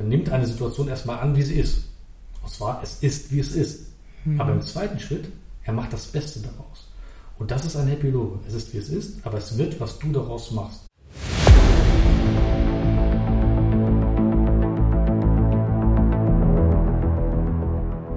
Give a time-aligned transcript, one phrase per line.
[0.00, 1.84] Er nimmt eine Situation erstmal an, wie sie ist.
[2.42, 3.88] Und zwar, es ist, wie es ist.
[4.24, 4.40] Mhm.
[4.40, 5.28] Aber im zweiten Schritt,
[5.62, 6.88] er macht das Beste daraus.
[7.38, 8.40] Und das ist ein Happy Logo.
[8.48, 10.86] Es ist, wie es ist, aber es wird, was du daraus machst.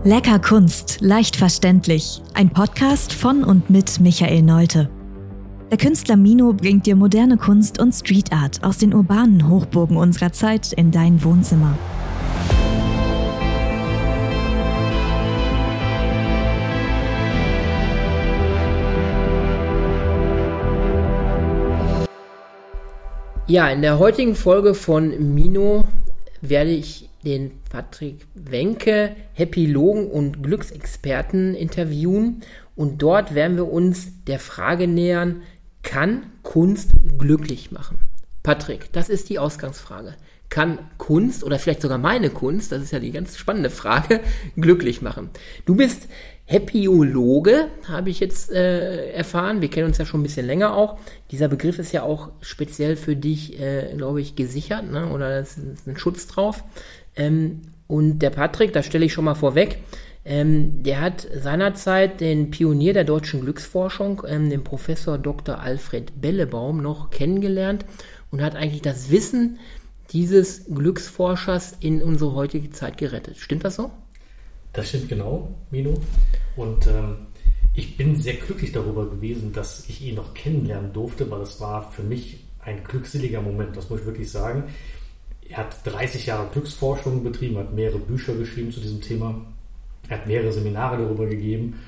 [0.05, 2.21] Lecker Kunst, leicht verständlich.
[2.33, 4.89] Ein Podcast von und mit Michael Neute.
[5.73, 10.31] Der Künstler Mino bringt dir moderne Kunst und Street Art aus den urbanen Hochburgen unserer
[10.31, 11.75] Zeit in dein Wohnzimmer.
[23.47, 25.85] Ja, in der heutigen Folge von Mino
[26.41, 32.43] werde ich den Patrick Wenke, Happylogen und Glücksexperten interviewen
[32.75, 35.41] und dort werden wir uns der Frage nähern,
[35.83, 37.99] kann Kunst glücklich machen?
[38.41, 40.15] Patrick, das ist die Ausgangsfrage.
[40.49, 44.19] Kann Kunst oder vielleicht sogar meine Kunst, das ist ja die ganz spannende Frage,
[44.55, 45.29] glücklich machen?
[45.65, 46.09] Du bist
[46.45, 49.61] Happyologe, habe ich jetzt äh, erfahren.
[49.61, 50.99] Wir kennen uns ja schon ein bisschen länger auch.
[51.31, 55.09] Dieser Begriff ist ja auch speziell für dich, äh, glaube ich, gesichert, ne?
[55.09, 56.63] oder es ist ein Schutz drauf.
[57.15, 59.79] Ähm, und der Patrick, das stelle ich schon mal vorweg,
[60.25, 65.59] ähm, der hat seinerzeit den Pionier der deutschen Glücksforschung, ähm, den Professor Dr.
[65.59, 67.85] Alfred Bellebaum, noch kennengelernt
[68.31, 69.59] und hat eigentlich das Wissen
[70.11, 73.37] dieses Glücksforschers in unsere heutige Zeit gerettet.
[73.37, 73.91] Stimmt das so?
[74.71, 75.99] Das stimmt genau, Mino.
[76.55, 77.27] Und ähm,
[77.73, 81.91] ich bin sehr glücklich darüber gewesen, dass ich ihn noch kennenlernen durfte, weil es war
[81.91, 84.65] für mich ein glückseliger Moment, das muss ich wirklich sagen.
[85.49, 89.52] Er hat 30 Jahre Glücksforschung betrieben, hat mehrere Bücher geschrieben zu diesem Thema,
[90.13, 91.79] er hat mehrere Seminare darüber gegeben.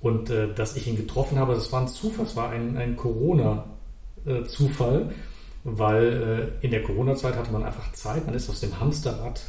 [0.00, 2.94] Und äh, dass ich ihn getroffen habe, das war ein Zufall, es war ein, ein
[2.96, 5.04] Corona-Zufall, äh,
[5.64, 9.42] weil äh, in der Corona-Zeit hatte man einfach Zeit, man ist aus dem Hamsterrad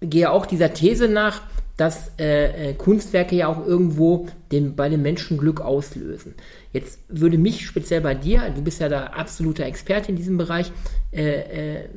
[0.00, 1.42] gehe auch dieser These nach,
[1.76, 6.34] dass äh, äh, Kunstwerke ja auch irgendwo den, bei den Menschen Glück auslösen.
[6.72, 10.70] Jetzt würde mich speziell bei dir, du bist ja da absoluter Experte in diesem Bereich,
[11.12, 11.88] äh, äh,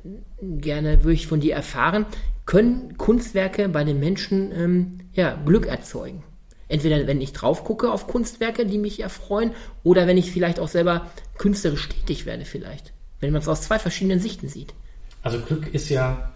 [0.41, 2.05] gerne würde ich von dir erfahren,
[2.45, 6.23] können Kunstwerke bei den Menschen ähm, ja, Glück erzeugen?
[6.67, 9.51] Entweder wenn ich drauf gucke auf Kunstwerke, die mich erfreuen,
[9.83, 11.07] oder wenn ich vielleicht auch selber
[11.37, 12.93] künstlerisch tätig werde vielleicht.
[13.19, 14.73] Wenn man es aus zwei verschiedenen Sichten sieht.
[15.21, 16.31] Also Glück ist ja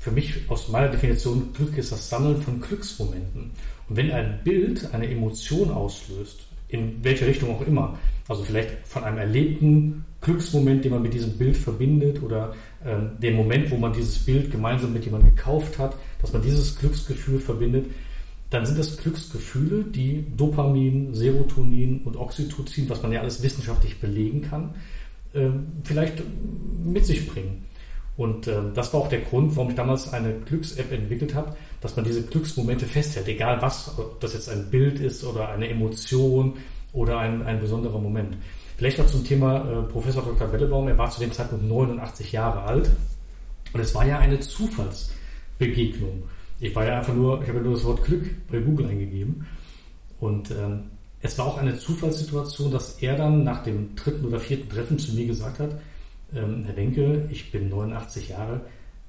[0.00, 3.50] für mich aus meiner Definition, Glück ist das Sammeln von Glücksmomenten.
[3.88, 7.98] Und wenn ein Bild eine Emotion auslöst, in welche Richtung auch immer,
[8.28, 12.54] also vielleicht von einem erlebten Glücksmoment, den man mit diesem Bild verbindet oder
[12.84, 16.78] ähm, den Moment, wo man dieses Bild gemeinsam mit jemandem gekauft hat, dass man dieses
[16.78, 17.86] Glücksgefühl verbindet,
[18.50, 24.42] dann sind das Glücksgefühle, die Dopamin, Serotonin und Oxytocin, was man ja alles wissenschaftlich belegen
[24.42, 24.74] kann,
[25.34, 25.48] äh,
[25.84, 26.22] vielleicht
[26.84, 27.64] mit sich bringen.
[28.18, 31.94] Und äh, das war auch der Grund, warum ich damals eine Glücks-App entwickelt habe, dass
[31.94, 36.54] man diese Glücksmomente festhält, egal was, ob das jetzt ein Bild ist oder eine Emotion
[36.92, 38.36] oder ein, ein besonderer Moment.
[38.76, 40.48] Vielleicht noch zum Thema äh, Professor Dr.
[40.48, 40.88] Bellebaum.
[40.88, 42.90] Er war zu dem Zeitpunkt 89 Jahre alt
[43.72, 46.24] und es war ja eine Zufallsbegegnung.
[46.58, 49.46] Ich war ja einfach nur, ich habe ja nur das Wort Glück bei Google eingegeben
[50.18, 50.90] und ähm,
[51.22, 55.14] es war auch eine Zufallssituation, dass er dann nach dem dritten oder vierten Treffen zu
[55.14, 55.70] mir gesagt hat,
[56.34, 58.60] ähm, Herr Wenke, ich bin 89 Jahre,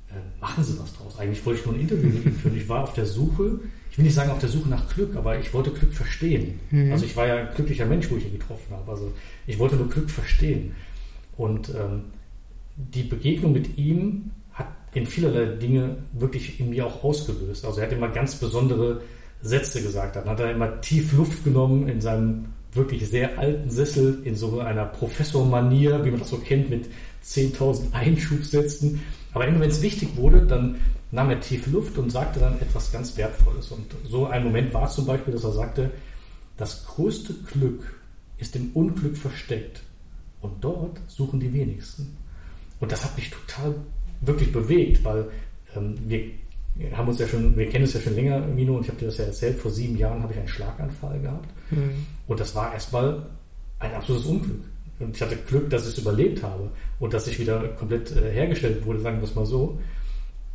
[0.09, 1.19] äh, machen Sie was draus.
[1.19, 2.57] Eigentlich wollte ich nur ein Interview mit Ihnen führen.
[2.57, 3.59] Ich war auf der Suche,
[3.91, 6.59] ich will nicht sagen auf der Suche nach Glück, aber ich wollte Glück verstehen.
[6.71, 6.91] Mhm.
[6.91, 8.91] Also ich war ja ein glücklicher Mensch, wo ich ihn getroffen habe.
[8.91, 9.11] Also
[9.47, 10.75] ich wollte nur Glück verstehen.
[11.37, 12.05] Und ähm,
[12.75, 17.65] die Begegnung mit ihm hat in vielerlei Dinge wirklich in mir auch ausgelöst.
[17.65, 19.01] Also er hat immer ganz besondere
[19.41, 20.15] Sätze gesagt.
[20.15, 24.59] Dann hat er immer tief Luft genommen in seinem wirklich sehr alten Sessel, in so
[24.59, 26.89] einer Professormanier, wie man das so kennt, mit
[27.23, 29.01] 10.000 Einschubsätzen.
[29.33, 30.77] Aber immer wenn es wichtig wurde, dann
[31.11, 33.71] nahm er tief Luft und sagte dann etwas ganz Wertvolles.
[33.71, 35.91] Und so ein Moment war zum Beispiel, dass er sagte,
[36.57, 37.99] das größte Glück
[38.37, 39.81] ist im Unglück versteckt.
[40.41, 42.17] Und dort suchen die wenigsten.
[42.79, 43.75] Und das hat mich total
[44.21, 45.29] wirklich bewegt, weil
[45.75, 46.31] ähm, wir
[46.95, 49.07] haben uns ja schon, wir kennen es ja schon länger, Mino, und ich habe dir
[49.07, 51.49] das ja erzählt, vor sieben Jahren habe ich einen Schlaganfall gehabt.
[51.71, 52.05] Mhm.
[52.27, 53.25] Und das war erstmal
[53.79, 54.61] ein absolutes Unglück.
[54.99, 58.31] Und ich hatte Glück, dass ich es überlebt habe und dass ich wieder komplett äh,
[58.31, 59.79] hergestellt wurde, sagen wir es mal so.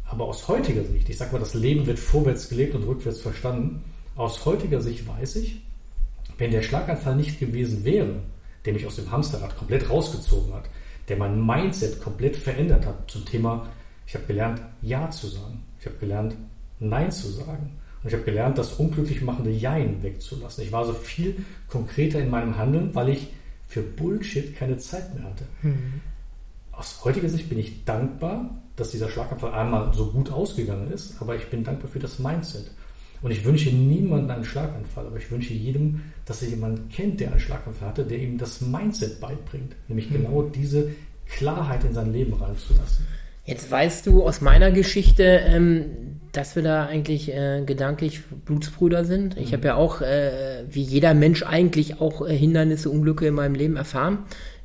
[0.07, 3.83] Aber aus heutiger Sicht, ich sag mal, das Leben wird vorwärts gelebt und rückwärts verstanden.
[4.17, 5.63] Aus heutiger Sicht weiß ich,
[6.39, 8.17] wenn der Schlaganfall nicht gewesen wäre,
[8.65, 10.65] der mich aus dem Hamsterrad komplett rausgezogen hat,
[11.09, 13.69] der mein Mindset komplett verändert hat zum Thema,
[14.07, 15.63] ich habe gelernt, Ja zu sagen.
[15.81, 16.35] Ich habe gelernt,
[16.79, 17.79] Nein zu sagen.
[18.03, 20.63] Und ich habe gelernt, das unglücklich machende Jein wegzulassen.
[20.63, 21.37] Ich war so viel
[21.69, 23.29] konkreter in meinem Handeln, weil ich
[23.67, 25.45] für Bullshit keine Zeit mehr hatte.
[25.63, 26.01] Mhm.
[26.73, 31.37] Aus heutiger Sicht bin ich dankbar, dass dieser Schlaganfall einmal so gut ausgegangen ist, aber
[31.37, 32.71] ich bin dankbar für das Mindset.
[33.23, 37.31] Und ich wünsche niemandem einen Schlaganfall, aber ich wünsche jedem, dass er jemanden kennt, der
[37.31, 39.75] einen Schlaganfall hatte, der ihm das Mindset beibringt.
[39.89, 40.15] Nämlich mhm.
[40.15, 40.91] genau diese
[41.27, 43.07] Klarheit in sein Leben reinzulassen.
[43.45, 45.85] Jetzt weißt du aus meiner Geschichte, ähm,
[46.33, 49.37] dass wir da eigentlich äh, gedanklich Blutsbrüder sind.
[49.37, 49.57] Ich mhm.
[49.57, 53.77] habe ja auch, äh, wie jeder Mensch eigentlich auch äh, Hindernisse, Unglücke in meinem Leben
[53.77, 54.19] erfahren.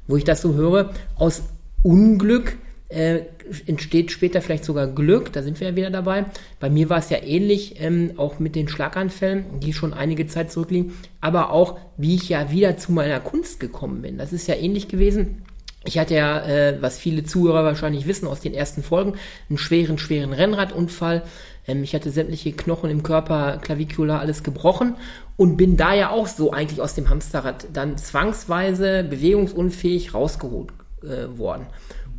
[0.07, 1.43] Wo ich das so höre, aus
[1.83, 2.57] Unglück
[2.89, 3.21] äh,
[3.67, 6.25] entsteht später vielleicht sogar Glück, da sind wir ja wieder dabei.
[6.59, 10.51] Bei mir war es ja ähnlich, ähm, auch mit den Schlaganfällen, die schon einige Zeit
[10.51, 14.17] zurückliegen, aber auch, wie ich ja wieder zu meiner Kunst gekommen bin.
[14.17, 15.43] Das ist ja ähnlich gewesen.
[15.85, 19.13] Ich hatte ja, äh, was viele Zuhörer wahrscheinlich wissen aus den ersten Folgen,
[19.49, 21.23] einen schweren, schweren Rennradunfall.
[21.67, 24.95] Ähm, ich hatte sämtliche Knochen im Körper, Clavicula, alles gebrochen
[25.37, 30.71] und bin da ja auch so eigentlich aus dem Hamsterrad dann zwangsweise bewegungsunfähig rausgeholt
[31.01, 31.67] äh, worden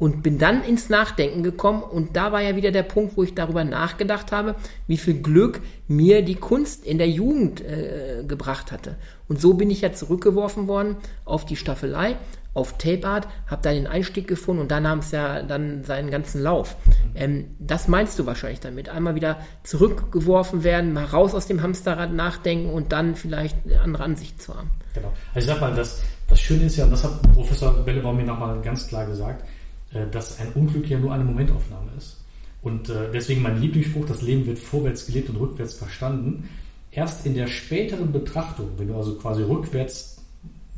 [0.01, 3.35] und bin dann ins Nachdenken gekommen und da war ja wieder der Punkt, wo ich
[3.35, 4.55] darüber nachgedacht habe,
[4.87, 8.97] wie viel Glück mir die Kunst in der Jugend äh, gebracht hatte.
[9.29, 10.97] Und so bin ich ja zurückgeworfen worden
[11.27, 12.17] auf die Staffelei,
[12.53, 16.11] auf Tape Art, habe da den Einstieg gefunden und da nahm es ja dann seinen
[16.11, 16.77] ganzen Lauf.
[17.15, 18.89] Ähm, das meinst du wahrscheinlich damit.
[18.89, 24.05] Einmal wieder zurückgeworfen werden, mal raus aus dem Hamsterrad nachdenken und dann vielleicht eine andere
[24.05, 24.71] Ansicht zu haben.
[24.95, 25.13] Genau.
[25.35, 28.25] Also ich sag mal, das, das Schöne ist ja, und das hat Professor Bellebaum mir
[28.25, 29.45] nochmal ganz klar gesagt,
[29.93, 32.17] äh, dass ein Unglück ja nur eine Momentaufnahme ist.
[32.63, 36.49] Und äh, deswegen mein Lieblingsspruch, das Leben wird vorwärts gelebt und rückwärts verstanden.
[36.91, 40.20] Erst in der späteren Betrachtung, wenn du also quasi rückwärts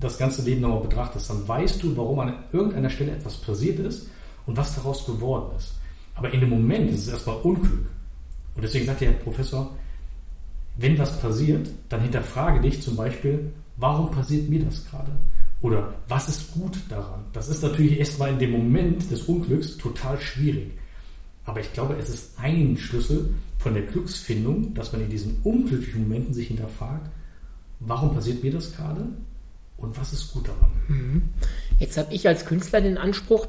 [0.03, 4.09] das ganze Leben nochmal betrachtest, dann weißt du, warum an irgendeiner Stelle etwas passiert ist
[4.47, 5.75] und was daraus geworden ist.
[6.15, 7.87] Aber in dem Moment ist es erstmal Unglück.
[8.55, 9.71] Und deswegen sagt der Herr Professor,
[10.77, 15.13] wenn was passiert, dann hinterfrage dich zum Beispiel, warum passiert mir das gerade?
[15.61, 17.25] Oder was ist gut daran?
[17.33, 20.73] Das ist natürlich erstmal in dem Moment des Unglücks total schwierig.
[21.45, 26.03] Aber ich glaube, es ist ein Schlüssel von der Glücksfindung, dass man in diesen unglücklichen
[26.03, 27.11] Momenten sich hinterfragt,
[27.81, 29.07] warum passiert mir das gerade
[29.83, 30.71] und was ist gut daran?
[30.89, 31.23] Mhm.
[31.79, 33.47] Jetzt habe ich als Künstler den Anspruch,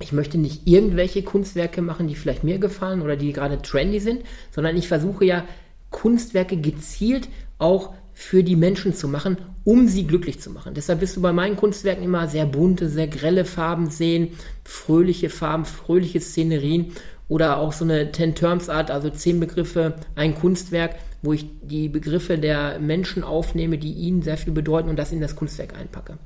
[0.00, 4.22] ich möchte nicht irgendwelche Kunstwerke machen, die vielleicht mir gefallen oder die gerade trendy sind,
[4.50, 5.44] sondern ich versuche ja
[5.90, 10.74] Kunstwerke gezielt auch für die Menschen zu machen, um sie glücklich zu machen.
[10.74, 14.30] Deshalb wirst du bei meinen Kunstwerken immer sehr bunte, sehr grelle Farben sehen,
[14.64, 16.92] fröhliche Farben, fröhliche Szenerien
[17.28, 22.78] oder auch so eine Ten-Terms-Art, also zehn Begriffe, ein Kunstwerk, wo ich die Begriffe der
[22.78, 26.18] Menschen aufnehme, die ihnen sehr viel bedeuten und das in das Kunstwerk einpacke.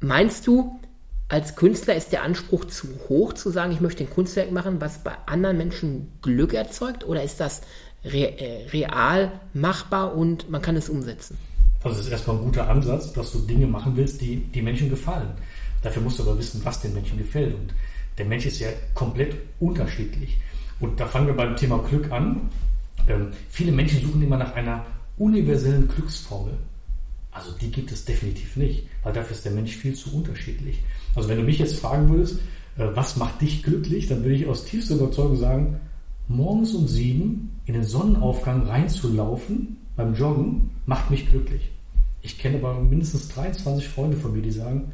[0.00, 0.78] Meinst du,
[1.28, 4.98] als Künstler ist der Anspruch zu hoch, zu sagen, ich möchte ein Kunstwerk machen, was
[4.98, 7.06] bei anderen Menschen Glück erzeugt?
[7.06, 7.62] Oder ist das
[8.04, 11.38] re äh, real machbar und man kann es umsetzen.
[11.82, 14.88] Also es ist erstmal ein guter Ansatz, dass du Dinge machen willst, die die Menschen
[14.88, 15.28] gefallen.
[15.82, 17.54] Dafür musst du aber wissen, was den Menschen gefällt.
[17.54, 17.74] Und
[18.16, 20.38] der Mensch ist ja komplett unterschiedlich.
[20.80, 22.48] Und da fangen wir beim Thema Glück an.
[23.08, 24.84] Ähm, viele Menschen suchen immer nach einer
[25.16, 26.54] universellen Glücksformel.
[27.30, 30.82] Also die gibt es definitiv nicht, weil dafür ist der Mensch viel zu unterschiedlich.
[31.14, 32.38] Also wenn du mich jetzt fragen würdest,
[32.76, 35.80] äh, was macht dich glücklich, dann würde ich aus tiefster Überzeugung sagen,
[36.28, 41.70] morgens um sieben in den Sonnenaufgang reinzulaufen beim Joggen macht mich glücklich.
[42.22, 44.92] Ich kenne aber mindestens 23 Freunde von mir, die sagen,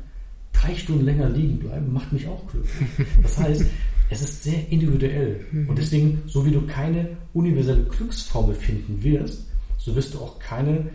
[0.52, 2.88] drei Stunden länger liegen bleiben macht mich auch glücklich.
[3.22, 3.64] Das heißt,
[4.10, 5.44] es ist sehr individuell.
[5.68, 9.46] Und deswegen, so wie du keine universelle Glücksformel finden wirst,
[9.78, 10.90] so wirst du auch keine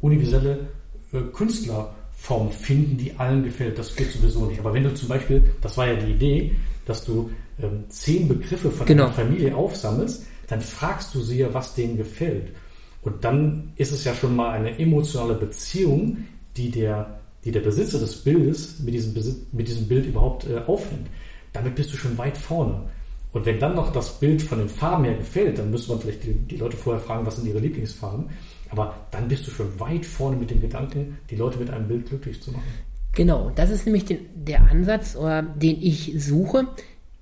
[0.00, 0.68] universelle
[1.12, 3.78] äh, Künstler Form finden, die allen gefällt.
[3.78, 4.60] Das geht sowieso nicht.
[4.60, 6.52] Aber wenn du zum Beispiel, das war ja die Idee,
[6.84, 7.30] dass du
[7.62, 9.04] ähm, zehn Begriffe von Genau.
[9.04, 12.52] einer Familie aufsammelst, dann fragst du sie ja, was denen gefällt.
[13.02, 16.18] Und dann ist es ja schon mal eine emotionale Beziehung,
[16.56, 20.58] die der, die der Besitzer des Bildes mit diesem, Besitz, mit diesem Bild überhaupt äh,
[20.66, 21.06] aufnimmt.
[21.52, 22.82] Damit bist du schon weit vorne.
[23.32, 26.24] Und wenn dann noch das Bild von den Farben her gefällt, dann müsste man vielleicht
[26.24, 28.26] die, die Leute vorher fragen, was sind ihre Lieblingsfarben.
[28.70, 32.08] Aber dann bist du schon weit vorne mit dem Gedanken, die Leute mit einem Bild
[32.08, 32.64] glücklich zu machen.
[33.12, 36.68] Genau, das ist nämlich den, der Ansatz, äh, den ich suche.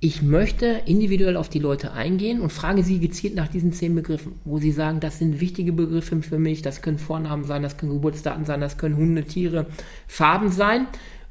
[0.01, 4.33] Ich möchte individuell auf die Leute eingehen und frage sie gezielt nach diesen zehn Begriffen,
[4.45, 7.93] wo sie sagen, das sind wichtige Begriffe für mich, das können Vornamen sein, das können
[7.93, 9.67] Geburtsdaten sein, das können Hunde, Tiere,
[10.07, 10.87] Farben sein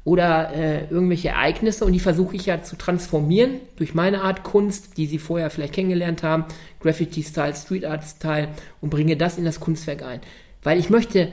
[0.08, 4.96] oder äh, irgendwelche Ereignisse und die versuche ich ja zu transformieren durch meine Art Kunst,
[4.96, 6.46] die sie vorher vielleicht kennengelernt haben,
[6.80, 8.48] Graffiti-Style, Street Art-Style
[8.80, 10.20] und bringe das in das Kunstwerk ein.
[10.62, 11.28] Weil ich möchte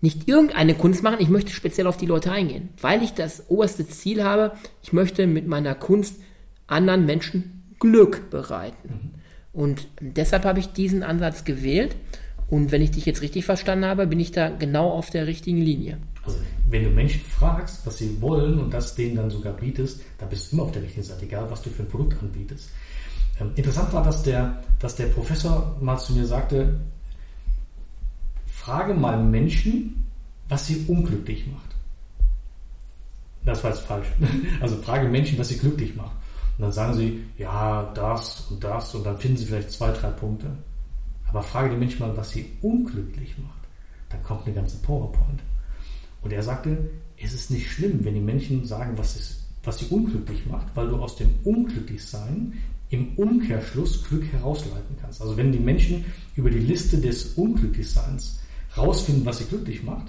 [0.00, 3.86] nicht irgendeine Kunst machen, ich möchte speziell auf die Leute eingehen, weil ich das oberste
[3.86, 4.52] Ziel habe,
[4.82, 6.16] ich möchte mit meiner Kunst
[6.66, 9.12] anderen Menschen Glück bereiten.
[9.52, 11.94] Und deshalb habe ich diesen Ansatz gewählt.
[12.54, 15.58] Und wenn ich dich jetzt richtig verstanden habe, bin ich da genau auf der richtigen
[15.58, 15.98] Linie.
[16.24, 16.38] Also
[16.70, 20.52] wenn du Menschen fragst, was sie wollen und das denen dann sogar bietest, dann bist
[20.52, 22.70] du immer auf der richtigen Seite, egal was du für ein Produkt anbietest.
[23.40, 26.78] Ähm, interessant war, dass der, dass der Professor mal zu mir sagte,
[28.46, 30.06] frage mal Menschen,
[30.48, 31.74] was sie unglücklich macht.
[33.44, 34.06] Das war jetzt falsch.
[34.60, 36.14] Also frage Menschen, was sie glücklich macht.
[36.56, 40.10] Und dann sagen sie, ja, das und das und dann finden sie vielleicht zwei, drei
[40.10, 40.52] Punkte.
[41.34, 43.58] Aber frage die Menschen mal, was sie unglücklich macht.
[44.08, 45.42] Dann kommt eine ganze PowerPoint.
[46.22, 49.86] Und er sagte, es ist nicht schlimm, wenn die Menschen sagen, was, es, was sie
[49.86, 52.52] unglücklich macht, weil du aus dem Unglücklichsein
[52.90, 55.20] im Umkehrschluss Glück herausleiten kannst.
[55.20, 56.04] Also wenn die Menschen
[56.36, 58.38] über die Liste des Unglücklichseins
[58.76, 60.06] rausfinden, was sie glücklich macht,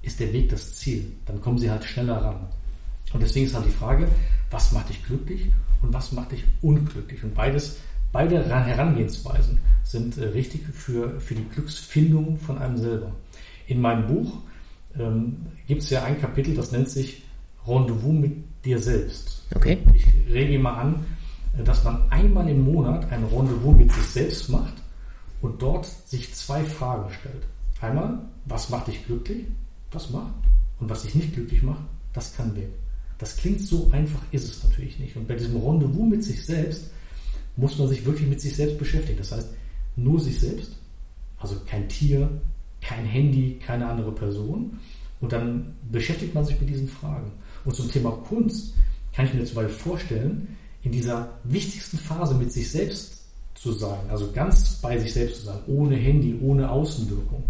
[0.00, 1.12] ist der Weg das Ziel.
[1.26, 2.48] Dann kommen sie halt schneller ran.
[3.12, 4.08] Und deswegen ist halt die Frage,
[4.50, 7.22] was macht dich glücklich und was macht dich unglücklich?
[7.22, 7.76] Und beides,
[8.12, 13.12] beide Herangehensweisen sind äh, richtig für, für die Glücksfindung von einem selber.
[13.66, 14.38] In meinem Buch
[14.98, 15.36] ähm,
[15.66, 17.22] gibt es ja ein Kapitel, das nennt sich
[17.66, 18.32] Rendezvous mit
[18.64, 19.46] dir selbst.
[19.54, 19.78] Okay.
[19.94, 21.04] Ich rege immer an,
[21.58, 24.74] äh, dass man einmal im Monat ein Rendezvous mit sich selbst macht
[25.40, 27.44] und dort sich zwei Fragen stellt.
[27.80, 29.44] Einmal, was macht dich glücklich?
[29.90, 30.34] Das macht.
[30.80, 32.68] Und was dich nicht glücklich macht, das kann weg.
[33.18, 35.16] Das klingt so einfach, ist es natürlich nicht.
[35.16, 36.90] Und bei diesem Rendezvous mit sich selbst
[37.58, 39.18] muss man sich wirklich mit sich selbst beschäftigen.
[39.18, 39.48] Das heißt,
[39.96, 40.72] nur sich selbst,
[41.38, 42.30] also kein Tier,
[42.80, 44.78] kein Handy, keine andere Person.
[45.20, 47.32] Und dann beschäftigt man sich mit diesen Fragen.
[47.64, 48.74] Und zum Thema Kunst
[49.12, 53.24] kann ich mir zum Beispiel vorstellen, in dieser wichtigsten Phase mit sich selbst
[53.54, 57.42] zu sein, also ganz bei sich selbst zu sein, ohne Handy, ohne Außenwirkung,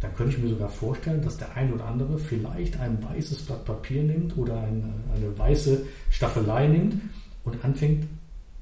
[0.00, 3.64] dann könnte ich mir sogar vorstellen, dass der ein oder andere vielleicht ein weißes Blatt
[3.64, 6.96] Papier nimmt oder eine, eine weiße Staffelei nimmt
[7.44, 8.06] und anfängt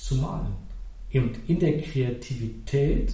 [0.00, 0.52] zu malen.
[1.12, 3.12] Und in der Kreativität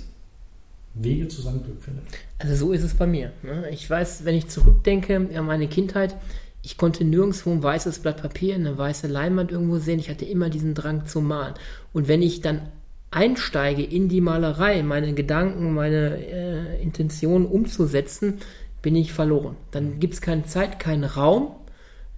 [0.95, 2.05] Wege zu seinem Glück findet.
[2.39, 3.33] Also so ist es bei mir.
[3.43, 3.69] Ne?
[3.71, 6.17] Ich weiß, wenn ich zurückdenke an meine Kindheit,
[6.63, 9.99] ich konnte nirgendwo ein weißes Blatt Papier, eine weiße Leinwand irgendwo sehen.
[9.99, 11.55] Ich hatte immer diesen Drang zu malen.
[11.93, 12.63] Und wenn ich dann
[13.11, 18.39] einsteige in die Malerei, meine Gedanken, meine äh, Intentionen umzusetzen,
[18.83, 19.57] bin ich verloren.
[19.71, 21.55] Dann gibt es keine Zeit, keinen Raum.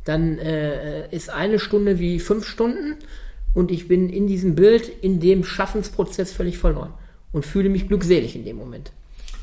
[0.05, 2.97] Dann äh, ist eine Stunde wie fünf Stunden
[3.55, 6.93] und ich bin in diesem Bild, in dem Schaffensprozess völlig verloren
[7.33, 8.93] und fühle mich glückselig in dem Moment.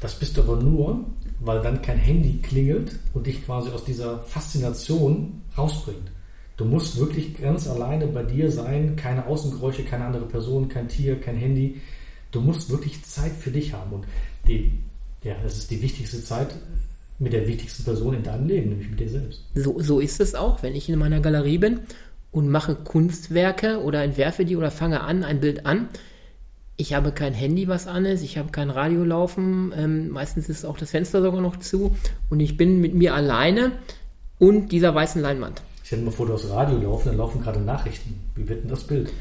[0.02, 1.06] Das bist du aber nur,
[1.40, 6.12] weil dann kein Handy klingelt und dich quasi aus dieser Faszination rausbringt.
[6.58, 11.20] Du musst wirklich ganz alleine bei dir sein, keine Außengeräusche, keine andere Person, kein Tier,
[11.20, 11.82] kein Handy.
[12.32, 13.92] Du musst wirklich Zeit für dich haben.
[13.92, 14.06] Und
[14.48, 14.72] die,
[15.24, 16.56] ja, das ist die wichtigste Zeit
[17.20, 19.44] mit der wichtigsten Person in deinem Leben, nämlich mit dir selbst.
[19.54, 21.82] So, so ist es auch, wenn ich in meiner Galerie bin
[22.36, 25.88] und mache Kunstwerke oder entwerfe die oder fange an, ein Bild an.
[26.76, 30.66] Ich habe kein Handy, was an ist, ich habe kein Radio laufen, ähm, meistens ist
[30.66, 31.96] auch das Fenster sogar noch zu
[32.30, 33.72] und ich bin mit mir alleine
[34.38, 35.62] und dieser weißen Leinwand.
[35.84, 38.20] Stell dir mal vor, du hast Radio laufen, dann laufen gerade Nachrichten.
[38.36, 39.14] Wie wird denn das Bild?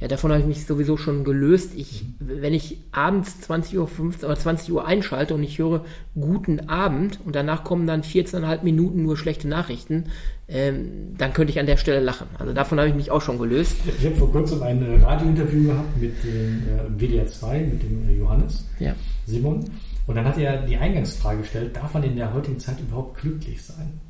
[0.00, 1.72] Ja, davon habe ich mich sowieso schon gelöst.
[1.76, 6.68] Ich, wenn ich abends 20 Uhr 15, oder 20 Uhr einschalte und ich höre guten
[6.70, 10.06] Abend und danach kommen dann 14,5 Minuten nur schlechte Nachrichten,
[10.48, 12.26] ähm, dann könnte ich an der Stelle lachen.
[12.38, 13.76] Also davon habe ich mich auch schon gelöst.
[13.98, 18.08] Ich habe vor kurzem ein äh, Radiointerview gehabt mit dem äh, WDR 2, mit dem
[18.08, 18.94] äh, Johannes Ja.
[19.26, 19.64] Simon.
[20.06, 23.62] Und dann hat er die Eingangsfrage gestellt, darf man in der heutigen Zeit überhaupt glücklich
[23.62, 24.00] sein?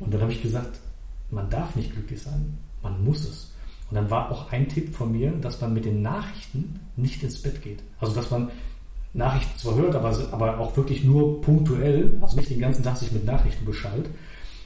[0.00, 0.80] Und dann habe ich gesagt,
[1.30, 3.52] man darf nicht glücklich sein, man muss es.
[3.90, 7.40] Und dann war auch ein Tipp von mir, dass man mit den Nachrichten nicht ins
[7.40, 7.82] Bett geht.
[8.00, 8.50] Also dass man
[9.14, 13.12] Nachrichten zwar hört, aber, aber auch wirklich nur punktuell, also nicht den ganzen Tag sich
[13.12, 14.08] mit Nachrichten beschallt.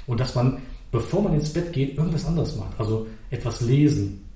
[0.06, 0.58] Und dass man,
[0.90, 2.72] bevor man ins Bett geht, irgendwas anderes macht.
[2.78, 4.28] Also etwas lesen,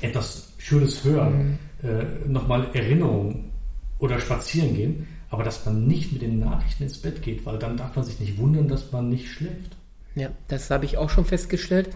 [0.00, 1.88] etwas Schönes hören, mhm.
[1.88, 3.50] äh, nochmal Erinnerungen
[3.98, 7.76] oder spazieren gehen, aber dass man nicht mit den Nachrichten ins Bett geht, weil dann
[7.76, 9.76] darf man sich nicht wundern, dass man nicht schläft.
[10.14, 11.90] Ja, das habe ich auch schon festgestellt.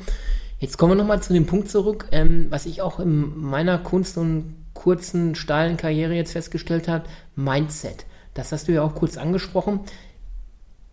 [0.60, 4.18] Jetzt kommen wir nochmal zu dem Punkt zurück, ähm, was ich auch in meiner Kunst-
[4.18, 7.04] und kurzen, steilen Karriere jetzt festgestellt habe,
[7.36, 8.06] Mindset.
[8.34, 9.80] Das hast du ja auch kurz angesprochen.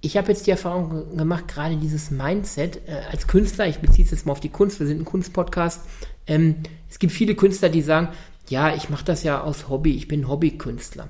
[0.02, 4.12] Ich habe jetzt die Erfahrung gemacht, gerade dieses Mindset äh, als Künstler, ich beziehe es
[4.12, 5.82] jetzt mal auf die Kunst, wir sind ein Kunstpodcast,
[6.28, 6.58] ähm,
[6.90, 8.10] es gibt viele Künstler, die sagen,
[8.48, 11.10] ja, ich mache das ja aus Hobby, ich bin Hobbykünstler.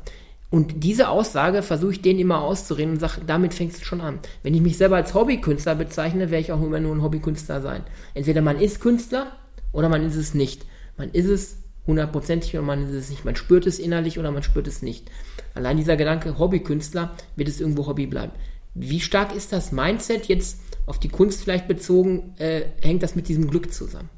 [0.49, 4.19] Und diese Aussage versuche ich denen immer auszureden und sage, damit fängt es schon an.
[4.43, 7.83] Wenn ich mich selber als Hobbykünstler bezeichne, werde ich auch immer nur ein Hobbykünstler sein.
[8.13, 9.31] Entweder man ist Künstler
[9.71, 10.65] oder man ist es nicht.
[10.97, 13.25] Man ist es hundertprozentig oder man ist es nicht.
[13.25, 15.09] Man spürt es innerlich oder man spürt es nicht.
[15.53, 18.31] Allein dieser Gedanke Hobbykünstler wird es irgendwo Hobby bleiben.
[18.75, 22.33] Wie stark ist das Mindset jetzt auf die Kunst vielleicht bezogen?
[22.37, 24.09] Äh, hängt das mit diesem Glück zusammen?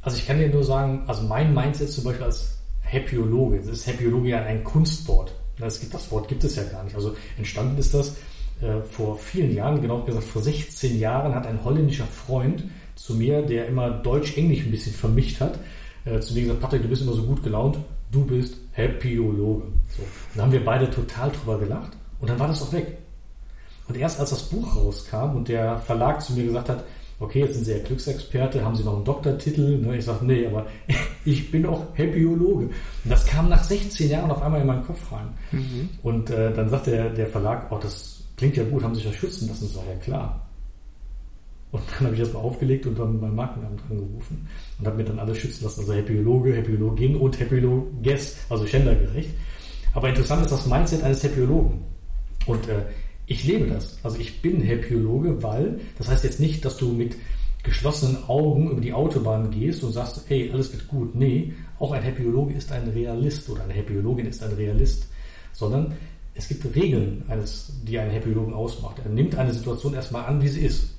[0.00, 2.55] Also ich kann dir nur sagen, also mein Mindset zum Beispiel als
[2.86, 3.58] Happyologe.
[3.58, 5.34] Das ist Happyologe ja ein Kunstwort.
[5.58, 6.94] Das, gibt, das Wort gibt es ja gar nicht.
[6.94, 8.16] Also entstanden ist das
[8.60, 12.64] äh, vor vielen Jahren, genau gesagt vor 16 Jahren, hat ein holländischer Freund
[12.94, 15.58] zu mir, der immer Deutsch-Englisch ein bisschen vermischt hat,
[16.04, 17.78] äh, zu mir gesagt, Patrick, du bist immer so gut gelaunt,
[18.10, 19.64] du bist Happyologe.
[19.88, 20.02] So.
[20.02, 22.98] Und dann haben wir beide total drüber gelacht und dann war das auch weg.
[23.88, 26.84] Und erst als das Buch rauskam und der Verlag zu mir gesagt hat,
[27.18, 29.78] okay, jetzt sind Sie ja Glücksexperte, haben Sie noch einen Doktortitel?
[29.78, 30.66] Ne, ich sage, nee, aber
[31.24, 32.66] ich bin auch Happyologe.
[32.66, 32.72] Und
[33.04, 35.28] das kam nach 16 Jahren auf einmal in meinen Kopf rein.
[35.52, 35.88] Mhm.
[36.02, 39.12] Und äh, dann sagte der, der Verlag, oh, das klingt ja gut, haben Sie sich
[39.12, 39.66] ja schützen lassen?
[39.66, 40.46] Das war ja klar.
[41.72, 45.04] Und dann habe ich das mal aufgelegt und dann beim Markenamt angerufen und habe mir
[45.04, 45.80] dann alles schützen lassen.
[45.80, 49.30] Also Happyologe, Happyologin und Happyologes, also gendergerecht.
[49.92, 51.82] Aber interessant ist das Mindset eines Happyologen.
[52.46, 52.82] Und äh,
[53.26, 53.98] ich lebe das.
[54.02, 57.16] Also ich bin Happyologe, weil das heißt jetzt nicht, dass du mit
[57.62, 61.14] geschlossenen Augen über die Autobahn gehst und sagst, hey, alles wird gut.
[61.16, 65.08] Nee, auch ein Happyologe ist ein Realist oder eine Happyologin ist ein Realist,
[65.52, 65.94] sondern
[66.34, 69.00] es gibt Regeln, eines, die einen Happyologen ausmacht.
[69.02, 70.90] Er nimmt eine Situation erstmal an, wie sie ist.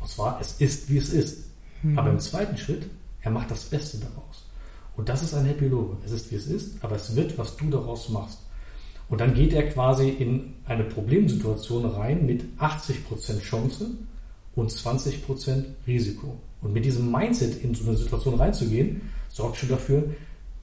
[0.00, 1.44] Und zwar, es ist, wie es ist.
[1.82, 1.98] Mhm.
[1.98, 2.88] Aber im zweiten Schritt,
[3.20, 4.46] er macht das Beste daraus.
[4.96, 5.98] Und das ist ein Happyologe.
[6.04, 8.38] Es ist, wie es ist, aber es wird, was du daraus machst.
[9.08, 13.90] Und dann geht er quasi in eine Problemsituation rein mit 80% Chance
[14.54, 16.38] und 20% Risiko.
[16.60, 20.04] Und mit diesem Mindset in so eine Situation reinzugehen, sorgt schon dafür,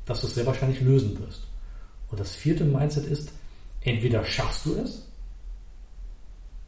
[0.05, 1.47] dass du es sehr wahrscheinlich lösen wirst.
[2.11, 3.31] Und das vierte Mindset ist,
[3.81, 5.07] entweder schaffst du es,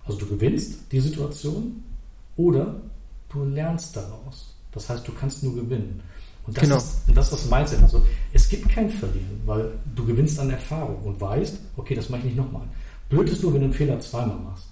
[0.05, 1.83] also du gewinnst die Situation,
[2.37, 2.79] oder
[3.29, 4.55] du lernst daraus.
[4.71, 6.01] Das heißt, du kannst nur gewinnen.
[6.47, 6.77] Und das, genau.
[6.77, 7.81] ist, und das ist das Mindset.
[7.83, 12.21] Also es gibt kein Verlieren, weil du gewinnst an Erfahrung und weißt, okay, das mache
[12.21, 12.63] ich nicht nochmal.
[13.09, 14.65] Blöd ist nur, wenn du einen Fehler zweimal machst.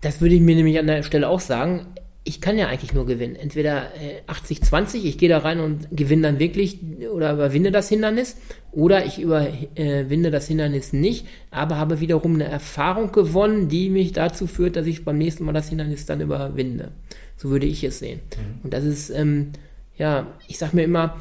[0.00, 1.86] Das würde ich mir nämlich an der Stelle auch sagen.
[2.22, 3.36] Ich kann ja eigentlich nur gewinnen.
[3.36, 6.78] Entweder äh, 80-20, ich gehe da rein und gewinne dann wirklich
[7.12, 8.36] oder überwinde das Hindernis,
[8.70, 14.46] oder ich überwinde das Hindernis nicht, aber habe wiederum eine Erfahrung gewonnen, die mich dazu
[14.46, 16.92] führt, dass ich beim nächsten Mal das Hindernis dann überwinde.
[17.36, 18.20] So würde ich es sehen.
[18.36, 18.64] Mhm.
[18.64, 19.52] Und das ist ähm,
[19.98, 21.16] ja, ich sag mir immer,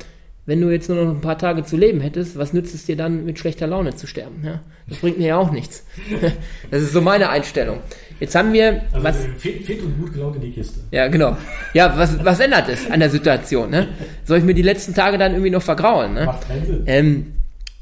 [0.46, 2.96] wenn du jetzt nur noch ein paar Tage zu leben hättest, was nützt es dir
[2.96, 4.42] dann, mit schlechter Laune zu sterben?
[4.46, 4.62] Ja?
[4.88, 5.86] Das bringt mir ja auch nichts.
[6.72, 7.80] Das ist so meine Einstellung.
[8.20, 8.82] Jetzt haben wir.
[8.94, 10.80] Also was, fit, fit und gut gelaunt in die Kiste.
[10.92, 11.38] Ja, genau.
[11.74, 13.70] Ja, was, was ändert es an der Situation?
[13.70, 13.90] Ne?
[14.24, 16.14] Soll ich mir die letzten Tage dann irgendwie noch vergraulen?
[16.14, 16.26] Ne?
[16.26, 16.84] Macht keinen Sinn.
[16.86, 17.26] Ähm,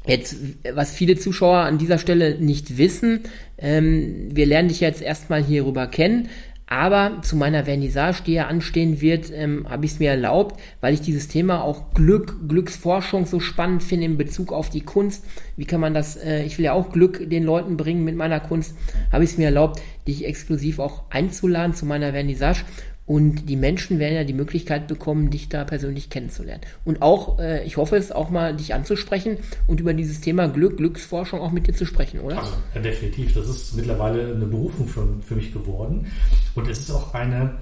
[0.06, 0.36] Jetzt,
[0.72, 3.24] was viele Zuschauer an dieser Stelle nicht wissen,
[3.58, 6.28] ähm, wir lernen dich jetzt erstmal hierüber kennen,
[6.68, 10.94] aber zu meiner Vernissage, die ja anstehen wird, ähm, habe ich es mir erlaubt, weil
[10.94, 15.24] ich dieses Thema auch Glück, Glücksforschung so spannend finde in Bezug auf die Kunst.
[15.56, 18.40] Wie kann man das, äh, ich will ja auch Glück den Leuten bringen mit meiner
[18.40, 18.74] Kunst,
[19.12, 22.64] habe ich es mir erlaubt, dich exklusiv auch einzuladen zu meiner Vernissage.
[23.06, 26.62] Und die Menschen werden ja die Möglichkeit bekommen, dich da persönlich kennenzulernen.
[26.84, 29.38] Und auch, äh, ich hoffe es, auch mal dich anzusprechen
[29.68, 32.38] und über dieses Thema Glück, Glücksforschung auch mit dir zu sprechen, oder?
[32.38, 33.32] Also, ja, definitiv.
[33.34, 36.06] Das ist mittlerweile eine Berufung für, für mich geworden.
[36.56, 37.54] Und es ist auch eine,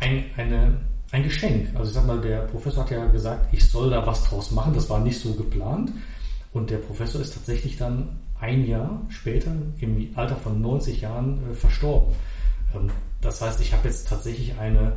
[0.00, 0.80] ein, eine,
[1.12, 1.68] ein Geschenk.
[1.76, 4.74] Also ich sag mal, der Professor hat ja gesagt, ich soll da was draus machen.
[4.74, 5.92] Das war nicht so geplant.
[6.52, 11.54] Und der Professor ist tatsächlich dann ein Jahr später, im Alter von 90 Jahren, äh,
[11.54, 12.14] verstorben.
[12.74, 14.92] Ähm, das heißt, ich habe jetzt tatsächlich eine,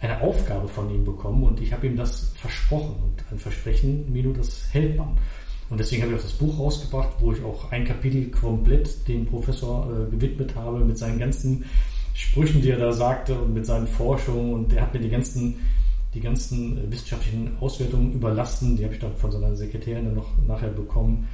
[0.00, 2.94] eine Aufgabe von ihm bekommen und ich habe ihm das versprochen.
[3.02, 5.16] Und ein Versprechen, Milo, das hält man.
[5.68, 9.26] Und deswegen habe ich auch das Buch rausgebracht, wo ich auch ein Kapitel komplett dem
[9.26, 11.64] Professor äh, gewidmet habe mit seinen ganzen
[12.14, 14.52] Sprüchen, die er da sagte und mit seinen Forschungen.
[14.54, 15.58] Und er hat mir die ganzen,
[16.14, 18.76] die ganzen wissenschaftlichen Auswertungen überlassen.
[18.76, 21.26] Die habe ich dann von seiner Sekretärin noch nachher bekommen.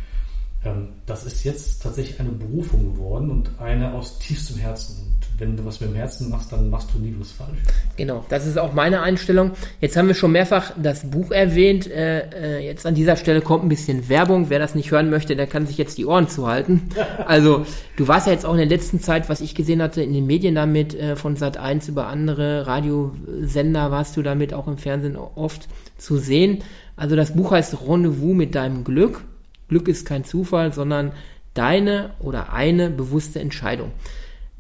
[0.65, 5.13] ähm, das ist jetzt tatsächlich eine Berufung geworden und eine aus tiefstem Herzen.
[5.43, 7.59] Wenn du was mit dem Herzen machst, dann machst du nie was falsch.
[7.97, 9.51] Genau, das ist auch meine Einstellung.
[9.81, 11.91] Jetzt haben wir schon mehrfach das Buch erwähnt.
[11.91, 14.51] Äh, äh, jetzt an dieser Stelle kommt ein bisschen Werbung.
[14.51, 16.83] Wer das nicht hören möchte, der kann sich jetzt die Ohren zuhalten.
[17.27, 20.13] Also, du warst ja jetzt auch in der letzten Zeit, was ich gesehen hatte, in
[20.13, 24.79] den Medien damit, äh, von Sat 1 über andere Radiosender warst du damit auch im
[24.79, 25.67] Fernsehen oft
[25.99, 26.63] zu sehen.
[26.95, 29.25] Also das Buch heißt Rendezvous mit deinem Glück.
[29.69, 31.13] Glück ist kein Zufall, sondern
[31.55, 33.91] deine oder eine bewusste Entscheidung.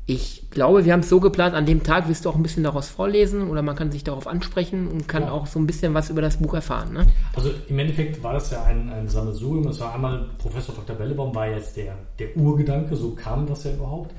[0.06, 2.64] Ich glaube, wir haben es so geplant, an dem Tag wirst du auch ein bisschen
[2.64, 5.30] daraus vorlesen oder man kann sich darauf ansprechen und kann ja.
[5.30, 6.92] auch so ein bisschen was über das Buch erfahren.
[6.92, 7.06] Ne?
[7.34, 9.68] Also im Endeffekt war das ja ein, ein Sammelsurium.
[9.68, 10.96] Es war einmal, Professor Dr.
[10.96, 14.12] Bellebaum war jetzt der, der Urgedanke, so kam das ja überhaupt.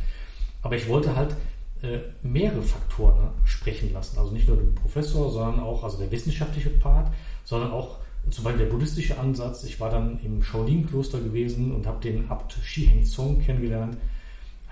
[0.62, 1.36] Aber ich wollte halt
[1.82, 4.17] äh, mehrere Faktoren ne, sprechen lassen.
[4.17, 7.12] Also nicht nur den Professor, sondern auch also der wissenschaftliche Part,
[7.43, 7.98] sondern auch
[8.30, 9.65] zum Beispiel der buddhistische Ansatz.
[9.65, 13.98] Ich war dann im Shaolin-Kloster gewesen und habe den Abt Shi Heng Song kennengelernt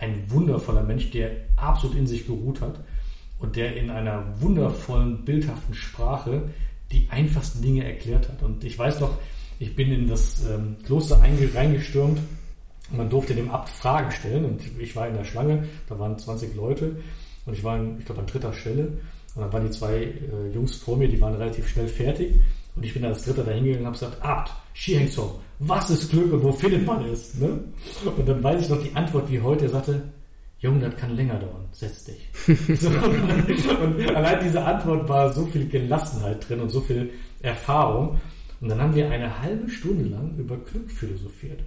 [0.02, 2.80] ein wundervoller Mensch, der absolut in sich geruht hat
[3.40, 6.50] und der in einer wundervollen, bildhaften Sprache
[6.92, 8.44] die einfachsten Dinge erklärt hat.
[8.44, 9.18] Und ich weiß noch,
[9.60, 12.20] ich bin in das ähm, Kloster reingestürmt.
[12.90, 16.20] Und man durfte dem Abt Fragen stellen und ich war in der Schlange, da waren
[16.20, 16.98] 20 Leute
[17.46, 18.88] und ich war, in, ich glaube, an dritter Stelle.
[19.34, 22.34] Und dann waren die zwei äh, Jungs vor mir, die waren relativ schnell fertig
[22.76, 26.32] und ich bin als Dritter da hingegangen und habe gesagt, Abt, Shihengso, was ist Glück
[26.34, 27.36] und wo findet man es?
[27.36, 27.60] Ne?
[28.06, 30.02] Und dann weiß ich noch die Antwort wie heute, er sagte,
[30.60, 32.30] Junge, das kann länger dauern, setz dich.
[32.80, 37.10] so, und, und allein diese Antwort war so viel Gelassenheit drin und so viel
[37.42, 38.22] Erfahrung.
[38.62, 41.62] Und dann haben wir eine halbe Stunde lang über Glück philosophiert.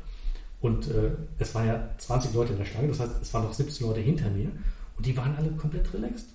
[0.60, 3.52] Und äh, es waren ja 20 Leute in der Schlange, das heißt, es waren noch
[3.52, 4.50] 17 Leute hinter mir
[4.96, 6.28] und die waren alle komplett relaxed.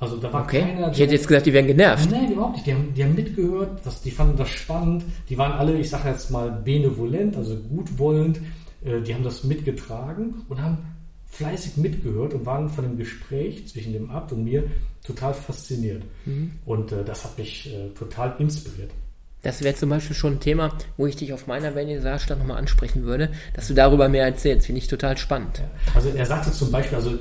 [0.00, 0.60] Also da war okay.
[0.60, 0.92] keiner.
[0.92, 2.08] Ich hätte jetzt gesagt, die wären genervt.
[2.10, 2.66] Nein, überhaupt nicht.
[2.66, 5.04] Die haben, die haben mitgehört, das, die fanden das spannend.
[5.28, 8.40] Die waren alle, ich sage jetzt mal, benevolent, also gutwollend.
[8.84, 10.78] Äh, die haben das mitgetragen und haben
[11.26, 14.64] fleißig mitgehört und waren von dem Gespräch zwischen dem Abt und mir
[15.04, 16.04] total fasziniert.
[16.24, 16.52] Mhm.
[16.64, 18.92] Und äh, das hat mich äh, total inspiriert.
[19.42, 23.04] Das wäre zum Beispiel schon ein Thema, wo ich dich auf meiner Vernissage nochmal ansprechen
[23.04, 24.66] würde, dass du darüber mehr erzählst.
[24.66, 25.62] Finde ich total spannend.
[25.94, 27.12] Also er sagte zum Beispiel, also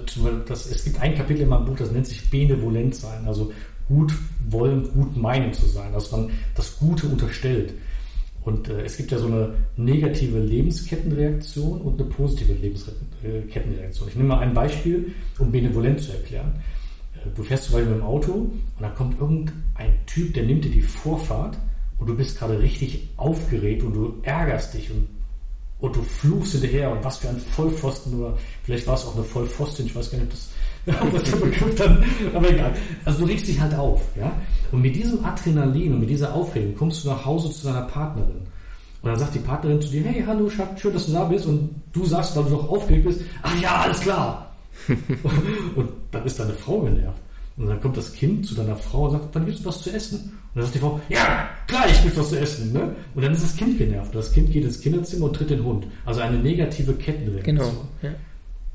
[0.48, 3.52] das, es gibt ein Kapitel in meinem Buch, das nennt sich benevolent sein, also
[3.88, 4.14] gut
[4.50, 7.74] wollen, gut meinen zu sein, dass man das Gute unterstellt.
[8.42, 14.08] Und äh, es gibt ja so eine negative Lebenskettenreaktion und eine positive Lebenskettenreaktion.
[14.08, 16.54] Ich nehme mal ein Beispiel, um benevolent zu erklären.
[17.16, 20.66] Äh, du fährst zum Beispiel mit dem Auto und da kommt irgendein Typ, der nimmt
[20.66, 21.58] dir die Vorfahrt
[22.00, 25.08] und du bist gerade richtig aufgeregt und du ärgerst dich und,
[25.80, 29.24] und du fluchst hinterher und was für ein Vollpfosten oder vielleicht war es auch eine
[29.24, 32.74] Vollpfosten, ich weiß gar nicht, ob das, ob das der Begriff dann, aber egal.
[33.06, 34.32] Also du regst dich halt auf, ja.
[34.72, 38.42] Und mit diesem Adrenalin und mit dieser Aufregung kommst du nach Hause zu deiner Partnerin.
[39.02, 41.46] Und dann sagt die Partnerin zu dir, hey, hallo schön, dass du da bist.
[41.46, 44.56] Und du sagst, weil du doch aufgeregt bist, ach ja, alles klar.
[45.76, 47.20] und dann ist deine Frau genervt.
[47.58, 49.92] Und dann kommt das Kind zu deiner Frau und sagt, dann willst du was zu
[49.92, 50.20] essen?
[50.20, 52.72] Und dann sagt die Frau, ja, klar, ich will was zu essen.
[52.72, 52.96] Ne?
[53.16, 54.14] Und dann ist das Kind genervt.
[54.14, 55.88] Das Kind geht ins Kinderzimmer und tritt den Hund.
[56.06, 57.58] Also eine negative Kettenreaktion.
[57.58, 57.72] Genau.
[58.04, 58.12] Ja.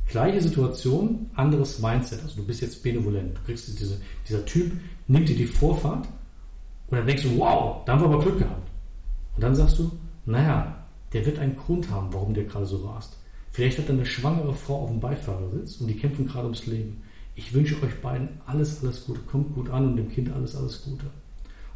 [0.09, 2.23] Gleiche Situation, anderes Mindset.
[2.25, 3.37] Also du bist jetzt benevolent.
[3.37, 4.73] Du kriegst diese, dieser Typ,
[5.07, 6.09] nimmt dir die Vorfahrt
[6.88, 8.68] und dann denkst du, wow, da haben wir aber Glück gehabt.
[9.37, 9.92] Und dann sagst du,
[10.27, 10.77] naja,
[11.12, 13.16] der wird einen Grund haben, warum der gerade so rast.
[13.53, 17.03] Vielleicht hat er eine schwangere Frau auf dem Beifahrersitz und die kämpfen gerade ums Leben.
[17.35, 19.21] Ich wünsche euch beiden alles, alles Gute.
[19.21, 21.07] Kommt gut an und dem Kind alles, alles Gute.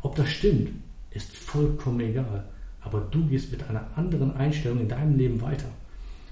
[0.03, 0.71] Ob das stimmt,
[1.11, 2.45] ist vollkommen egal.
[2.81, 5.69] Aber du gehst mit einer anderen Einstellung in deinem Leben weiter.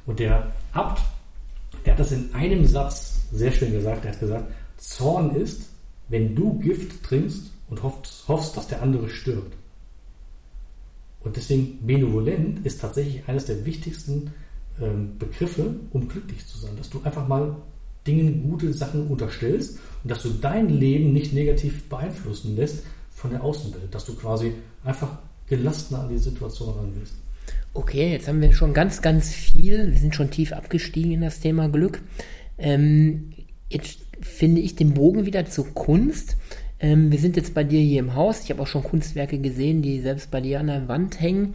[0.06, 1.02] Und der Abt,
[1.84, 4.04] der hat das in einem Satz sehr schön gesagt.
[4.04, 5.70] Er hat gesagt, Zorn ist,
[6.08, 9.56] wenn du Gift trinkst und hoffst, hoffst dass der andere stirbt.
[11.20, 14.32] Und deswegen benevolent ist tatsächlich eines der wichtigsten
[14.80, 16.76] ähm, Begriffe, um glücklich zu sein.
[16.76, 17.56] Dass du einfach mal
[18.06, 23.42] Dingen gute Sachen unterstellst und dass du dein Leben nicht negativ beeinflussen lässt von der
[23.42, 24.52] Außenwelt, dass du quasi
[24.84, 27.14] einfach gelassener an die Situation rangehst.
[27.72, 31.40] Okay, jetzt haben wir schon ganz, ganz viel, wir sind schon tief abgestiegen in das
[31.40, 32.02] Thema Glück.
[32.56, 33.32] Ähm,
[33.68, 36.36] jetzt finde ich den Bogen wieder zur Kunst.
[36.80, 38.44] Ähm, wir sind jetzt bei dir hier im Haus.
[38.44, 41.54] Ich habe auch schon Kunstwerke gesehen, die selbst bei dir an der Wand hängen.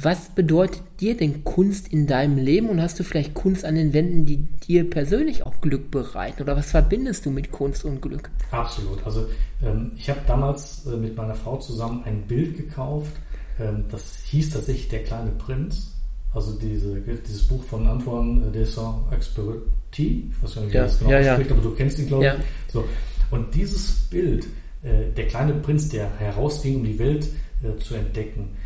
[0.00, 3.92] Was bedeutet dir denn Kunst in deinem Leben und hast du vielleicht Kunst an den
[3.92, 6.42] Wänden, die dir persönlich auch Glück bereiten?
[6.42, 8.30] Oder was verbindest du mit Kunst und Glück?
[8.50, 9.04] Absolut.
[9.04, 9.28] Also
[9.62, 13.12] ähm, ich habe damals äh, mit meiner Frau zusammen ein Bild gekauft.
[13.60, 15.92] Ähm, das hieß tatsächlich Der kleine Prinz.
[16.34, 19.60] Also diese, dieses Buch von Antoine de Saint-Exupéry.
[19.94, 20.84] Ich weiß gar nicht, wie ja.
[20.84, 21.56] das genau ja, ausspricht, ja.
[21.56, 22.32] aber du kennst ihn, glaube ich.
[22.32, 22.38] Ja.
[22.72, 22.84] So.
[23.30, 24.46] Und dieses Bild,
[24.82, 27.28] äh, der kleine Prinz, der herausging, um die Welt
[27.62, 28.56] äh, zu entdecken,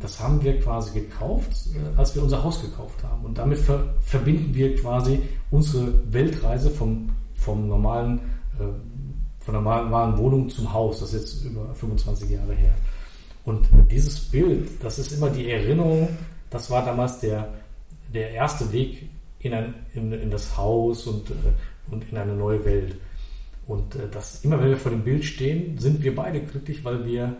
[0.00, 3.24] das haben wir quasi gekauft, äh, als wir unser Haus gekauft haben.
[3.24, 8.18] Und damit ver verbinden wir quasi unsere Weltreise vom, vom normalen,
[8.58, 8.64] äh,
[9.38, 11.00] von der normalen Wohnung zum Haus.
[11.00, 12.74] Das ist jetzt über 25 Jahre her.
[13.44, 16.08] Und dieses Bild, das ist immer die Erinnerung,
[16.50, 17.48] das war damals der,
[18.12, 21.34] der erste Weg in, ein, in, in das Haus und, äh,
[21.92, 22.96] und in eine neue Welt.
[23.68, 27.36] Und das, immer wenn wir vor dem Bild stehen, sind wir beide glücklich, weil wir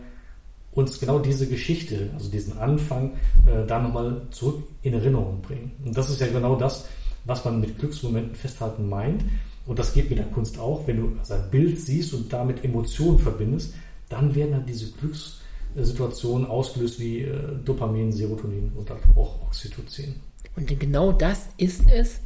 [0.73, 3.13] uns genau diese Geschichte, also diesen Anfang,
[3.45, 5.71] äh, da nochmal zurück in Erinnerung bringen.
[5.83, 6.85] Und das ist ja genau das,
[7.25, 9.23] was man mit Glücksmomenten festhalten meint.
[9.65, 10.87] Und das geht mit der Kunst auch.
[10.87, 13.73] Wenn du also ein Bild siehst und damit Emotionen verbindest,
[14.09, 20.15] dann werden dann diese Glückssituationen ausgelöst wie äh, Dopamin, Serotonin und auch Oxytocin.
[20.55, 22.19] Und genau das ist es.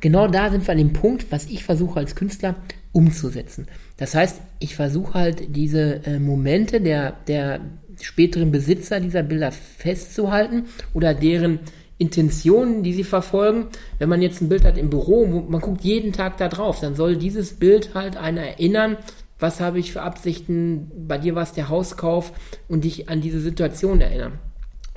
[0.00, 2.56] Genau da sind wir an dem Punkt, was ich versuche als Künstler
[2.92, 3.66] umzusetzen.
[3.96, 7.60] Das heißt, ich versuche halt diese äh, Momente der, der
[8.00, 11.60] späteren Besitzer dieser Bilder festzuhalten oder deren
[11.98, 13.66] Intentionen, die sie verfolgen.
[13.98, 16.94] Wenn man jetzt ein Bild hat im Büro, man guckt jeden Tag da drauf, dann
[16.94, 18.96] soll dieses Bild halt einen erinnern,
[19.38, 22.32] was habe ich für Absichten, bei dir war es der Hauskauf
[22.68, 24.38] und dich an diese Situation erinnern.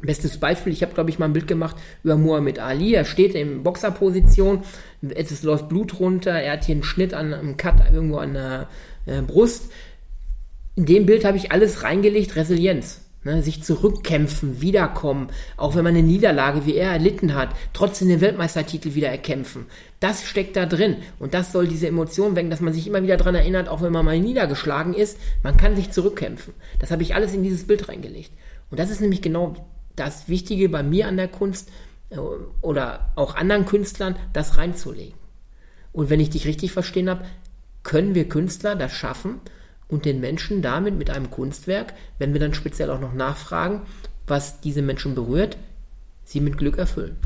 [0.03, 2.93] Bestes Beispiel, ich habe, glaube ich, mal ein Bild gemacht über Muhammad Ali.
[2.93, 4.63] Er steht in Boxerposition,
[5.01, 8.67] es läuft Blut runter, er hat hier einen Schnitt an einem Cut irgendwo an der
[9.05, 9.71] äh, Brust.
[10.75, 12.99] In dem Bild habe ich alles reingelegt, Resilienz.
[13.25, 18.19] Ne, sich zurückkämpfen, wiederkommen, auch wenn man eine Niederlage wie er erlitten hat, trotzdem den
[18.19, 19.67] Weltmeistertitel wieder erkämpfen.
[20.01, 23.15] Das steckt da drin und das soll diese Emotion wecken, dass man sich immer wieder
[23.15, 26.53] daran erinnert, auch wenn man mal niedergeschlagen ist, man kann sich zurückkämpfen.
[26.79, 28.31] Das habe ich alles in dieses Bild reingelegt.
[28.69, 29.55] Und das ist nämlich genau
[29.95, 31.69] das Wichtige bei mir an der Kunst
[32.09, 32.17] äh,
[32.61, 35.15] oder auch anderen Künstlern, das reinzulegen.
[35.91, 37.25] Und wenn ich dich richtig verstehen habe,
[37.83, 39.41] können wir Künstler das schaffen
[39.87, 43.81] und den Menschen damit mit einem Kunstwerk, wenn wir dann speziell auch noch nachfragen,
[44.25, 45.57] was diese Menschen berührt,
[46.23, 47.17] sie mit Glück erfüllen.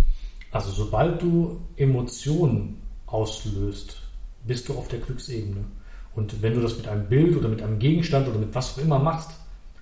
[0.52, 4.02] Also sobald du Emotionen auslöst,
[4.46, 5.66] bist du auf der Glücksebene.
[6.16, 8.82] Und wenn du das mit einem Bild oder mit einem Gegenstand oder mit was auch
[8.82, 9.32] immer machst,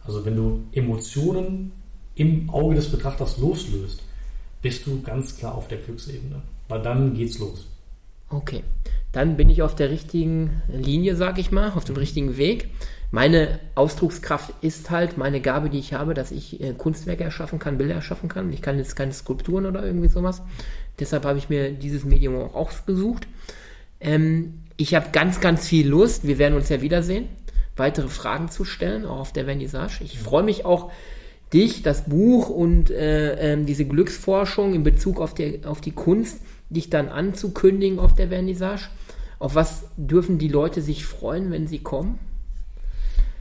[0.04, 1.71] also wenn du Emotionen
[2.15, 4.01] im Auge des Betrachters loslöst,
[4.62, 6.41] bist du ganz klar auf der Glücksebene.
[6.67, 7.67] Weil dann geht's los.
[8.30, 8.63] Okay,
[9.12, 12.69] dann bin ich auf der richtigen Linie, sag ich mal, auf dem richtigen Weg.
[13.12, 17.78] Meine Ausdruckskraft ist halt meine Gabe, die ich habe, dass ich äh, Kunstwerke erschaffen kann,
[17.78, 18.51] Bilder erschaffen kann.
[18.51, 20.41] Ich kann jetzt keine Skulpturen oder irgendwie sowas.
[20.99, 23.28] Deshalb habe ich mir dieses Medium auch ausgesucht.
[24.01, 26.28] Ähm, ich habe ganz, ganz viel Lust.
[26.28, 27.28] Wir werden uns ja wiedersehen,
[27.78, 30.04] weitere Fragen zu stellen, auch auf der Vernissage.
[30.04, 30.91] Ich freue mich auch,
[31.54, 36.42] dich, das Buch und äh, äh, diese Glücksforschung in Bezug auf die, auf die Kunst,
[36.70, 38.90] dich dann anzukündigen auf der Vernissage.
[39.40, 42.20] Auf was dürfen die Leute sich freuen, wenn sie kommen?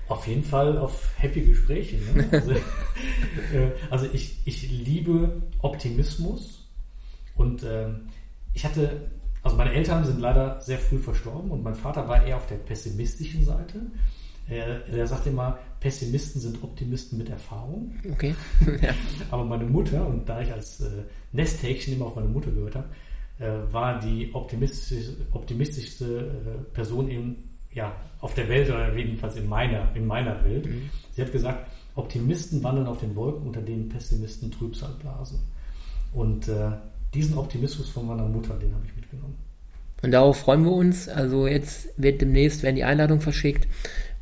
[0.08, 1.96] Auf jeden Fall auf happy Gespräche.
[1.96, 2.28] Ne?
[2.30, 6.66] Also, äh, also, ich, ich liebe Optimismus
[7.36, 7.88] und äh,
[8.52, 9.10] ich hatte,
[9.42, 12.56] also meine Eltern sind leider sehr früh verstorben und mein Vater war eher auf der
[12.56, 13.80] pessimistischen Seite.
[14.48, 17.92] Er, er sagt immer, Pessimisten sind Optimisten mit Erfahrung.
[18.10, 18.34] Okay.
[18.80, 18.94] ja.
[19.30, 20.88] Aber meine Mutter, und da ich als äh,
[21.32, 22.88] Nesthäkchen immer auf meine Mutter gehört habe,
[23.38, 27.36] äh, war die optimistisch, optimistischste äh, Person in,
[27.70, 30.64] ja, auf der Welt oder jedenfalls in meiner, in meiner Welt.
[30.64, 30.88] Mhm.
[31.12, 35.38] Sie hat gesagt, Optimisten wandeln auf den Wolken, unter denen Pessimisten Trübsal blasen.
[36.14, 36.70] Und äh,
[37.12, 39.34] diesen Optimismus von meiner Mutter, den habe ich mitgenommen.
[40.00, 41.10] Und darauf freuen wir uns.
[41.10, 43.68] Also jetzt wird demnächst werden die Einladung verschickt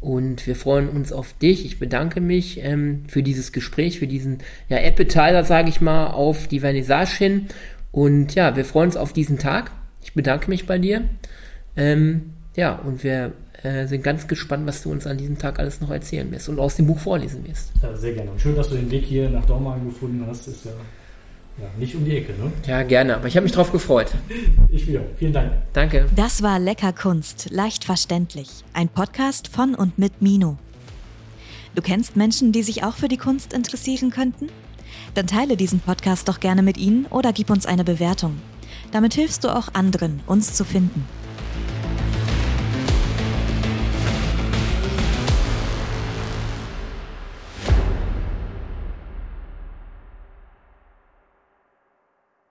[0.02, 1.64] und wir freuen uns auf dich.
[1.64, 4.38] Ich bedanke mich ähm, für dieses Gespräch, für diesen
[4.68, 7.46] ja, Appetizer, sage ich mal, auf die Vernissage hin.
[7.92, 9.70] Und ja, wir freuen uns auf diesen Tag.
[10.02, 11.04] Ich bedanke mich bei dir.
[11.76, 15.80] Ähm, ja, und wir äh, sind ganz gespannt, was du uns an diesem Tag alles
[15.80, 17.72] noch erzählen wirst und aus dem Buch vorlesen wirst.
[17.80, 18.32] Ja, sehr gerne.
[18.32, 20.48] Und schön, dass du den Weg hier nach Dormagen gefunden hast.
[20.48, 20.72] Ist ja,
[21.58, 22.52] ja nicht um die Ecke, ne?
[22.66, 23.16] Ja, gerne.
[23.16, 24.12] Aber ich habe mich drauf gefreut.
[24.68, 25.00] Ich wieder.
[25.18, 25.52] Vielen Dank.
[25.72, 26.06] Danke.
[26.14, 28.48] Das war Lecker Kunst, leicht verständlich.
[28.72, 30.58] Ein Podcast von und mit Mino.
[31.74, 34.48] Du kennst Menschen, die sich auch für die Kunst interessieren könnten?
[35.14, 38.38] Dann teile diesen Podcast doch gerne mit ihnen oder gib uns eine Bewertung.
[38.90, 41.06] Damit hilfst du auch anderen, uns zu finden.